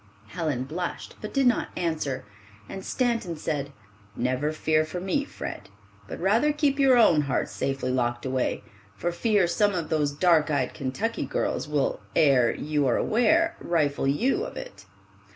'"Helen 0.29 0.63
blushed, 0.63 1.13
but 1.21 1.31
did 1.31 1.45
not 1.45 1.67
answer, 1.77 2.25
and 2.67 2.83
Stanton 2.83 3.37
said, 3.37 3.71
"Never 4.15 4.51
fear 4.51 4.83
for 4.83 4.99
me, 4.99 5.23
Fred, 5.25 5.69
but 6.07 6.19
rather 6.19 6.51
keep 6.51 6.79
your 6.79 6.97
own 6.97 7.21
heart 7.21 7.49
safely 7.49 7.91
locked 7.91 8.25
away, 8.25 8.63
for 8.95 9.11
fear 9.11 9.45
some 9.45 9.75
of 9.75 9.89
those 9.89 10.11
dark 10.11 10.49
eyed 10.49 10.73
Kentucky 10.73 11.27
girls 11.27 11.67
will, 11.67 11.99
ere 12.15 12.51
you 12.51 12.87
are 12.87 12.97
aware, 12.97 13.55
rifle 13.59 14.07
you 14.07 14.43
of 14.43 14.57
it." 14.57 14.87